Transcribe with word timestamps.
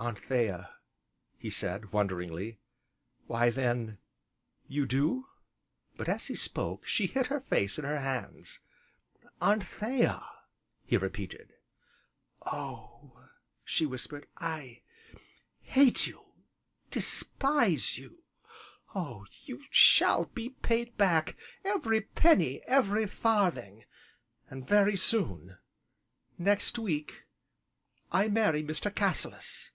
"Anthea!" 0.00 0.70
he 1.38 1.50
said, 1.50 1.90
wonderingly, 1.92 2.60
"why 3.26 3.50
then 3.50 3.98
you 4.68 4.86
do?" 4.86 5.26
But, 5.96 6.08
as 6.08 6.26
he 6.26 6.36
spoke, 6.36 6.86
she 6.86 7.08
hid 7.08 7.26
her 7.26 7.40
face 7.40 7.80
in 7.80 7.84
her 7.84 7.98
hands. 7.98 8.60
"Anthea!" 9.42 10.22
he 10.86 10.96
repeated. 10.96 11.52
"Oh!" 12.42 13.18
she 13.64 13.86
whispered, 13.86 14.28
"I 14.36 14.82
hate 15.62 16.06
you! 16.06 16.22
despise 16.92 17.98
you! 17.98 18.22
Oh! 18.94 19.26
you 19.46 19.64
shall 19.68 20.26
be 20.26 20.50
paid 20.50 20.96
back, 20.96 21.36
every 21.64 22.02
penny, 22.02 22.62
every 22.68 23.08
farthing, 23.08 23.84
and 24.48 24.64
very 24.66 24.94
soon! 24.94 25.58
Next 26.38 26.78
week 26.78 27.24
I 28.12 28.28
marry 28.28 28.62
Mr. 28.62 28.94
Cassilis!" 28.94 29.72